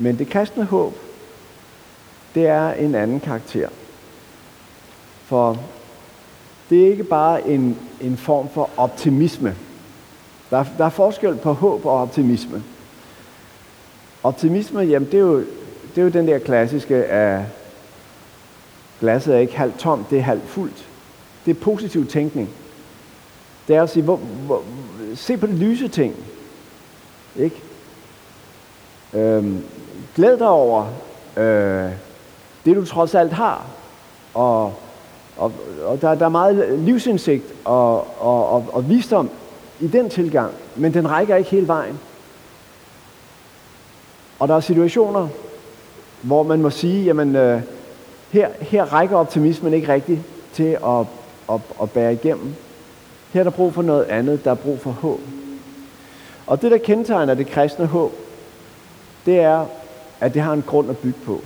Men 0.00 0.18
det 0.18 0.28
kristne 0.28 0.64
håb, 0.64 0.94
det 2.34 2.46
er 2.46 2.72
en 2.72 2.94
anden 2.94 3.20
karakter. 3.20 3.68
For 5.24 5.58
det 6.70 6.82
er 6.86 6.90
ikke 6.90 7.04
bare 7.04 7.48
en, 7.48 7.78
en 8.00 8.16
form 8.16 8.48
for 8.48 8.70
optimisme. 8.76 9.56
Der, 10.50 10.64
der 10.78 10.84
er 10.84 10.90
forskel 10.90 11.36
på 11.36 11.52
håb 11.52 11.86
og 11.86 11.92
optimisme. 11.92 12.62
Optimisme, 14.22 14.80
jamen 14.80 15.06
det 15.06 15.14
er 15.14 15.24
jo, 15.24 15.38
det 15.94 15.98
er 15.98 16.02
jo 16.02 16.08
den 16.08 16.28
der 16.28 16.38
klassiske 16.38 17.04
af 17.04 17.44
glasset 19.00 19.34
er 19.34 19.38
ikke 19.38 19.56
halvt 19.56 19.78
tomt, 19.78 20.10
det 20.10 20.18
er 20.18 20.22
halvt 20.22 20.48
fuldt. 20.48 20.88
Det 21.46 21.56
er 21.56 21.60
positiv 21.60 22.06
tænkning. 22.06 22.48
Det 23.68 23.76
er 23.76 23.82
at 23.82 23.90
sige, 23.90 24.02
hvor, 24.02 24.16
hvor, 24.16 24.62
se 25.14 25.36
på 25.36 25.46
det 25.46 25.54
lyse 25.54 25.88
ting. 25.88 26.16
Ikke? 27.36 27.62
Øhm, 29.14 29.64
glæd 30.16 30.38
dig 30.38 30.48
over 30.48 30.86
øh, 31.36 31.90
det, 32.64 32.76
du 32.76 32.84
trods 32.84 33.14
alt 33.14 33.32
har. 33.32 33.66
Og, 34.34 34.74
og, 35.36 35.52
og 35.84 36.00
der, 36.00 36.14
der 36.14 36.24
er 36.24 36.28
meget 36.28 36.78
livsindsigt 36.78 37.44
og, 37.64 37.96
og, 38.22 38.48
og, 38.48 38.66
og 38.72 38.88
visdom 38.88 39.30
i 39.80 39.86
den 39.86 40.10
tilgang, 40.10 40.54
men 40.76 40.94
den 40.94 41.10
rækker 41.10 41.36
ikke 41.36 41.50
hele 41.50 41.68
vejen. 41.68 42.00
Og 44.38 44.48
der 44.48 44.56
er 44.56 44.60
situationer, 44.60 45.28
hvor 46.22 46.42
man 46.42 46.62
må 46.62 46.70
sige, 46.70 47.04
jamen 47.04 47.36
øh, 47.36 47.62
her, 48.30 48.48
her 48.60 48.84
rækker 48.84 49.16
optimismen 49.16 49.74
ikke 49.74 49.92
rigtigt 49.92 50.20
til 50.52 50.78
at, 50.84 51.06
at, 51.52 51.60
at 51.82 51.90
bære 51.90 52.12
igennem. 52.12 52.54
Her 53.32 53.40
er 53.40 53.44
der 53.44 53.50
brug 53.50 53.74
for 53.74 53.82
noget 53.82 54.04
andet, 54.04 54.44
der 54.44 54.50
er 54.50 54.54
brug 54.54 54.80
for 54.80 54.90
håb. 54.90 55.20
Og 56.46 56.62
det, 56.62 56.70
der 56.70 56.78
kendetegner 56.78 57.34
det 57.34 57.46
kristne 57.46 57.86
håb, 57.86 58.12
det 59.26 59.40
er, 59.40 59.66
at 60.20 60.34
det 60.34 60.42
har 60.42 60.52
en 60.52 60.64
grund 60.66 60.90
at 60.90 60.98
bygge 60.98 61.18
på. 61.24 61.40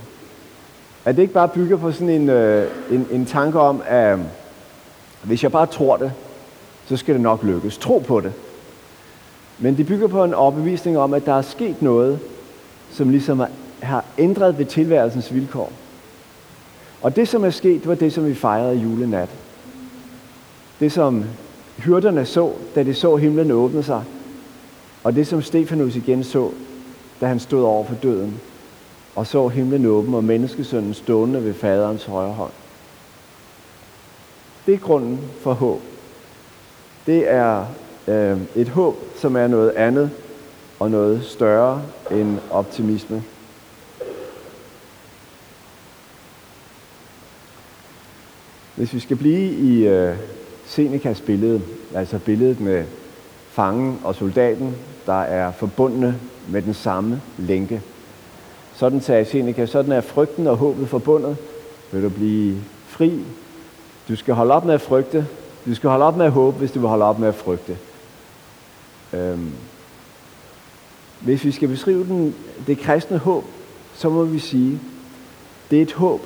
At 1.05 1.17
det 1.17 1.23
ikke 1.23 1.35
bare 1.35 1.49
bygger 1.49 1.77
på 1.77 1.93
sådan 1.93 2.09
en, 2.09 2.29
øh, 2.29 2.71
en, 2.91 3.07
en 3.11 3.27
tanke 3.27 3.61
om, 3.61 3.83
at 3.87 4.19
øh, 4.19 4.25
hvis 5.23 5.43
jeg 5.43 5.53
bare 5.53 5.67
tror 5.67 5.97
det, 5.97 6.13
så 6.87 6.97
skal 6.97 7.15
det 7.15 7.23
nok 7.23 7.43
lykkes. 7.43 7.79
Tro 7.79 7.99
på 7.99 8.21
det. 8.21 8.33
Men 9.59 9.77
det 9.77 9.87
bygger 9.87 10.07
på 10.07 10.25
en 10.25 10.35
overbevisning 10.35 10.99
om, 10.99 11.15
at 11.15 11.27
der 11.27 11.35
er 11.35 11.43
sket 11.43 11.83
noget, 11.83 12.19
som 12.91 13.11
ligesom 13.11 13.43
har 13.83 14.05
ændret 14.19 14.59
ved 14.59 14.67
tilværelsens 14.67 15.35
vilkår. 15.35 15.73
Og 17.03 17.17
det, 17.17 17.29
som 17.29 17.45
er 17.45 17.51
sket, 17.51 17.87
var 17.87 17.95
det, 17.95 18.13
som 18.13 18.27
vi 18.27 18.35
fejrede 18.35 18.77
julenat. 18.77 19.29
Det, 20.81 20.93
som 20.93 21.25
hyrderne 21.77 22.27
så, 22.27 22.53
da 22.75 22.83
de 22.83 22.95
så 22.95 23.17
himlen 23.17 23.51
åbne 23.51 23.83
sig. 23.83 24.03
Og 25.05 25.15
det, 25.15 25.27
som 25.27 25.43
Stefanus 25.43 25.97
igen 25.97 26.25
så, 26.25 26.51
da 27.21 27.27
han 27.27 27.41
stod 27.41 27.63
over 27.63 27.85
for 27.85 27.95
døden. 27.95 28.41
Og 29.15 29.27
så 29.27 29.49
himlen 29.49 29.87
åben 29.87 30.15
og 30.15 30.25
menneskesønnen 30.25 30.95
stående 30.95 31.45
ved 31.45 31.55
faderens 31.55 32.05
højre 32.05 32.33
hånd. 32.33 32.53
Det 34.67 34.75
er 34.75 34.79
grunden 34.79 35.21
for 35.41 35.53
håb. 35.53 35.83
Det 37.07 37.31
er 37.31 37.67
øh, 38.09 38.39
et 38.57 38.69
håb, 38.69 38.97
som 39.17 39.37
er 39.37 39.47
noget 39.47 39.71
andet 39.71 40.11
og 40.81 40.91
noget 40.91 41.25
større 41.25 41.83
end 42.11 42.39
optimisme. 42.51 43.23
Hvis 48.77 48.95
vi 48.95 49.01
skal 49.01 49.17
blive 49.17 49.53
i 49.53 49.87
øh, 49.87 50.17
Senecas 50.67 51.21
billede, 51.21 51.63
altså 51.95 52.19
billedet 52.19 52.61
med 52.61 52.85
fangen 53.51 54.01
og 54.05 54.15
soldaten, 54.15 54.77
der 55.07 55.21
er 55.21 55.53
forbundne 55.53 56.21
med 56.49 56.63
den 56.63 56.75
samme 56.75 57.23
lænke. 57.39 57.83
Sådan 58.75 59.01
sagde 59.01 59.25
Seneca, 59.25 59.67
sådan 59.67 59.93
er 59.93 60.01
frygten 60.01 60.47
og 60.47 60.57
håbet 60.57 60.89
forbundet. 60.89 61.37
Vil 61.93 62.03
du 62.03 62.09
blive 62.09 62.63
fri? 62.87 63.25
Du 64.09 64.17
skal 64.17 64.35
holde 64.35 64.55
op 64.55 64.65
med 64.65 64.75
at 64.75 64.81
frygte. 64.81 65.27
Du 65.67 65.75
skal 65.75 65.91
holde 65.91 66.05
op 66.05 66.17
med 66.17 66.27
at 66.27 66.33
håbe, 66.33 66.59
hvis 66.59 66.73
du 66.73 66.81
vil 66.81 66.89
holde 66.89 67.05
op 67.05 67.19
med 67.19 67.29
at 67.29 67.35
frygte. 67.35 67.79
Øhm. 69.13 69.53
Hvis 71.21 71.45
vi 71.45 71.53
skal 71.53 71.69
beskrive 71.69 72.05
den, 72.05 72.35
det 72.67 72.79
kristne 72.79 73.19
håb, 73.19 73.45
så 73.95 74.09
må 74.09 74.25
vi 74.25 74.39
sige, 74.39 74.81
det 75.71 75.79
er 75.79 75.83
et 75.83 75.93
håb, 75.93 76.21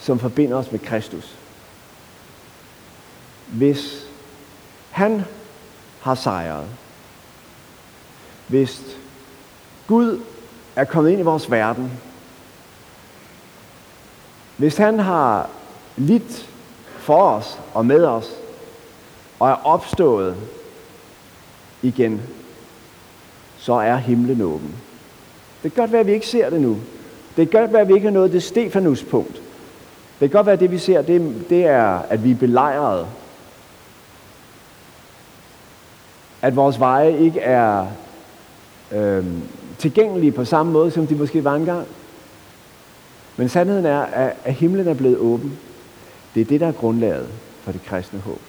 som 0.00 0.18
forbinder 0.18 0.56
os 0.56 0.72
med 0.72 0.80
Kristus. 0.80 1.36
Hvis 3.46 4.06
han 4.90 5.24
har 6.00 6.14
sejret, 6.14 6.66
hvis 8.48 8.96
Gud 9.86 10.20
er 10.76 10.84
kommet 10.84 11.10
ind 11.10 11.20
i 11.20 11.24
vores 11.24 11.50
verden, 11.50 11.92
hvis 14.56 14.76
han 14.76 14.98
har 14.98 15.50
lidt 15.96 16.48
for 16.98 17.22
os 17.22 17.58
og 17.74 17.86
med 17.86 18.04
os, 18.04 18.30
og 19.40 19.48
er 19.48 19.66
opstået 19.66 20.36
igen, 21.82 22.22
så 23.58 23.72
er 23.72 23.96
himlen 23.96 24.40
åben. 24.40 24.74
Det 25.62 25.74
kan 25.74 25.82
godt 25.82 25.92
være, 25.92 26.00
at 26.00 26.06
vi 26.06 26.12
ikke 26.12 26.26
ser 26.26 26.50
det 26.50 26.60
nu. 26.60 26.78
Det 27.36 27.50
kan 27.50 27.60
godt 27.60 27.72
være, 27.72 27.82
at 27.82 27.88
vi 27.88 27.94
ikke 27.94 28.06
har 28.06 28.12
nået 28.12 28.32
det 28.32 28.42
Stefanuspunkt. 28.42 29.34
Det 30.20 30.30
kan 30.30 30.30
godt 30.30 30.46
være, 30.46 30.52
at 30.52 30.60
det 30.60 30.70
vi 30.70 30.78
ser, 30.78 31.02
det, 31.02 31.44
det 31.50 31.66
er, 31.66 31.98
at 31.98 32.24
vi 32.24 32.30
er 32.30 32.34
belejret. 32.34 33.06
At 36.42 36.56
vores 36.56 36.80
veje 36.80 37.18
ikke 37.18 37.40
er 37.40 37.86
øh, 38.92 39.24
tilgængelige 39.82 40.32
på 40.32 40.44
samme 40.44 40.72
måde, 40.72 40.90
som 40.90 41.06
de 41.06 41.14
måske 41.14 41.44
var 41.44 41.54
engang. 41.54 41.86
Men 43.36 43.48
sandheden 43.48 43.86
er, 43.86 44.00
at 44.44 44.54
himlen 44.54 44.88
er 44.88 44.94
blevet 44.94 45.16
åben. 45.16 45.58
Det 46.34 46.40
er 46.40 46.44
det, 46.44 46.60
der 46.60 46.66
er 46.66 46.72
grundlaget 46.72 47.28
for 47.62 47.72
det 47.72 47.82
kristne 47.84 48.18
håb. 48.20 48.40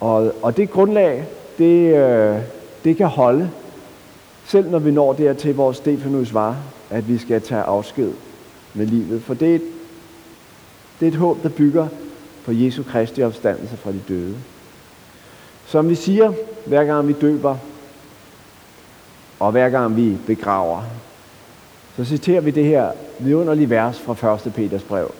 Og, 0.00 0.34
og 0.42 0.56
det 0.56 0.70
grundlag, 0.70 1.26
det, 1.58 1.96
øh, 1.96 2.38
det 2.84 2.96
kan 2.96 3.06
holde, 3.06 3.50
selv 4.46 4.70
når 4.70 4.78
vi 4.78 4.90
når 4.90 5.12
dertil, 5.12 5.52
hvor 5.52 5.72
Stefanus 5.72 6.34
var, 6.34 6.56
at 6.90 7.08
vi 7.08 7.18
skal 7.18 7.42
tage 7.42 7.62
afsked 7.62 8.12
med 8.74 8.86
livet. 8.86 9.22
For 9.22 9.34
det 9.34 9.50
er, 9.50 9.54
et, 9.54 9.62
det 11.00 11.08
er 11.08 11.10
et 11.12 11.18
håb, 11.18 11.42
der 11.42 11.48
bygger 11.48 11.88
på 12.44 12.52
Jesu 12.52 12.82
Kristi 12.82 13.22
opstandelse 13.22 13.76
fra 13.76 13.92
de 13.92 14.00
døde. 14.08 14.36
Som 15.66 15.88
vi 15.88 15.94
siger, 15.94 16.32
hver 16.66 16.84
gang 16.84 17.08
vi 17.08 17.12
døber, 17.12 17.56
og 19.38 19.52
hver 19.52 19.68
gang 19.68 19.96
vi 19.96 20.16
begraver, 20.26 20.82
så 21.96 22.04
citerer 22.04 22.40
vi 22.40 22.50
det 22.50 22.64
her 22.64 22.92
vidunderlige 23.18 23.70
vers 23.70 24.00
fra 24.00 24.34
1. 24.46 24.52
Peters 24.54 24.82
brev. 24.82 25.14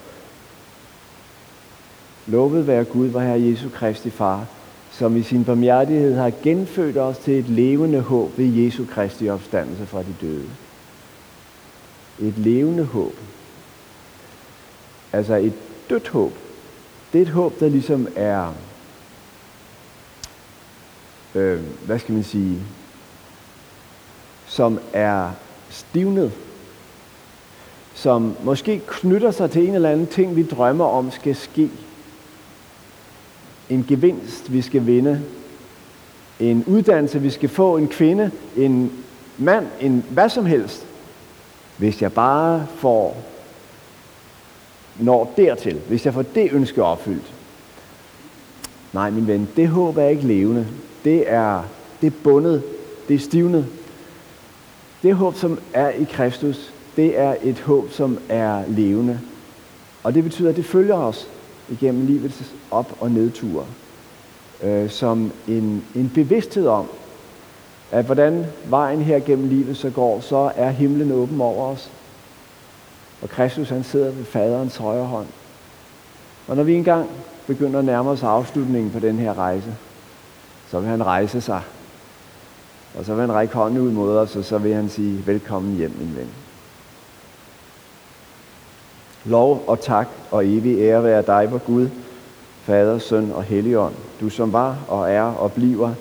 Lovet 2.26 2.66
være 2.66 2.84
Gud, 2.84 3.06
vor 3.06 3.20
Herre 3.20 3.42
Jesu 3.42 3.68
Kristi 3.68 4.10
Far, 4.10 4.46
som 4.90 5.16
i 5.16 5.22
sin 5.22 5.44
barmhjertighed 5.44 6.16
har 6.16 6.32
genfødt 6.42 6.96
os 6.96 7.18
til 7.18 7.38
et 7.38 7.48
levende 7.48 8.00
håb 8.00 8.38
ved 8.38 8.46
Jesu 8.46 8.84
Kristi 8.90 9.28
opstandelse 9.28 9.86
fra 9.86 10.02
de 10.02 10.14
døde. 10.20 10.48
Et 12.18 12.38
levende 12.38 12.84
håb. 12.84 13.14
Altså 15.12 15.34
et 15.34 15.52
dødt 15.90 16.08
håb. 16.08 16.32
Det 17.12 17.18
er 17.18 17.22
et 17.22 17.28
håb, 17.28 17.60
der 17.60 17.68
ligesom 17.68 18.08
er, 18.16 18.54
øh, 21.34 21.60
hvad 21.86 21.98
skal 21.98 22.14
man 22.14 22.24
sige, 22.24 22.58
som 24.48 24.78
er 24.92 25.30
stivnet, 25.70 26.32
som 27.94 28.36
måske 28.44 28.80
knytter 28.86 29.30
sig 29.30 29.50
til 29.50 29.68
en 29.68 29.74
eller 29.74 29.90
anden 29.90 30.06
ting, 30.06 30.36
vi 30.36 30.42
drømmer 30.42 30.84
om 30.84 31.10
skal 31.10 31.36
ske. 31.36 31.70
En 33.70 33.84
gevinst, 33.88 34.52
vi 34.52 34.62
skal 34.62 34.86
vinde. 34.86 35.22
En 36.40 36.64
uddannelse, 36.66 37.20
vi 37.20 37.30
skal 37.30 37.48
få. 37.48 37.76
En 37.76 37.88
kvinde, 37.88 38.30
en 38.56 38.92
mand, 39.38 39.66
en 39.80 40.04
hvad 40.10 40.28
som 40.28 40.46
helst. 40.46 40.86
Hvis 41.76 42.02
jeg 42.02 42.12
bare 42.12 42.66
får 42.76 43.16
når 44.98 45.32
dertil, 45.36 45.80
hvis 45.88 46.04
jeg 46.04 46.14
får 46.14 46.22
det 46.22 46.52
ønske 46.52 46.82
opfyldt. 46.82 47.32
Nej, 48.92 49.10
min 49.10 49.26
ven, 49.26 49.48
det 49.56 49.68
håb 49.68 49.96
er 49.96 50.06
ikke 50.06 50.22
levende. 50.22 50.66
Det 51.04 51.32
er, 51.32 51.62
det 52.00 52.06
er 52.06 52.16
bundet, 52.24 52.62
det 53.08 53.14
er 53.14 53.18
stivnet. 53.18 53.66
Det 55.02 55.14
håb, 55.14 55.34
som 55.34 55.58
er 55.72 55.90
i 55.90 56.04
Kristus, 56.04 56.72
det 56.96 57.18
er 57.18 57.36
et 57.42 57.60
håb, 57.60 57.90
som 57.90 58.18
er 58.28 58.62
levende. 58.68 59.20
Og 60.02 60.14
det 60.14 60.24
betyder, 60.24 60.50
at 60.50 60.56
det 60.56 60.64
følger 60.64 60.94
os 60.94 61.28
igennem 61.68 62.06
livets 62.06 62.54
op- 62.70 62.96
og 63.00 63.10
nedture. 63.10 63.64
Øh, 64.62 64.90
som 64.90 65.32
en, 65.48 65.84
en 65.94 66.10
bevidsthed 66.14 66.66
om, 66.66 66.86
at 67.90 68.04
hvordan 68.04 68.46
vejen 68.68 69.02
her 69.02 69.18
gennem 69.18 69.48
livet 69.48 69.76
så 69.76 69.90
går, 69.90 70.20
så 70.20 70.52
er 70.56 70.70
himlen 70.70 71.12
åben 71.12 71.40
over 71.40 71.66
os. 71.66 71.90
Og 73.22 73.28
Kristus 73.28 73.68
han 73.68 73.84
sidder 73.84 74.10
ved 74.10 74.24
faderens 74.24 74.76
højre 74.76 75.04
hånd. 75.04 75.26
Og 76.48 76.56
når 76.56 76.62
vi 76.62 76.74
engang 76.74 77.10
begynder 77.46 77.78
at 77.78 77.84
nærme 77.84 78.10
os 78.10 78.22
afslutningen 78.22 78.90
på 78.90 78.98
den 78.98 79.18
her 79.18 79.38
rejse, 79.38 79.74
så 80.70 80.80
vil 80.80 80.88
han 80.88 81.06
rejse 81.06 81.40
sig. 81.40 81.62
Og 82.98 83.04
så 83.04 83.14
vil 83.14 83.20
han 83.20 83.32
række 83.32 83.54
hånden 83.54 83.80
ud 83.80 83.90
mod 83.90 84.16
os, 84.16 84.36
og 84.36 84.44
så 84.44 84.58
vil 84.58 84.74
han 84.74 84.88
sige, 84.88 85.26
velkommen 85.26 85.76
hjem, 85.76 85.92
min 85.98 86.16
ven. 86.16 86.28
Lov 89.24 89.64
og 89.66 89.80
tak 89.80 90.08
og 90.30 90.46
evig 90.46 90.78
ære 90.78 91.04
være 91.04 91.22
dig, 91.22 91.52
vor 91.52 91.58
Gud, 91.58 91.88
Fader, 92.62 92.98
Søn 92.98 93.32
og 93.32 93.42
Helligånd, 93.42 93.94
du 94.20 94.28
som 94.28 94.52
var 94.52 94.78
og 94.88 95.10
er 95.10 95.22
og 95.22 95.52
bliver 95.52 95.92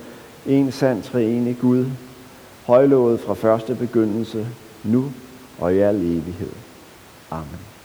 en 0.46 0.72
sand 0.72 1.04
treenig 1.04 1.58
Gud, 1.62 1.86
højlovet 2.66 3.20
fra 3.20 3.34
første 3.34 3.76
begyndelse, 3.76 4.48
nu 4.84 5.12
og 5.60 5.74
i 5.74 5.78
al 5.78 5.96
evighed. 5.96 6.52
Amen. 7.32 7.77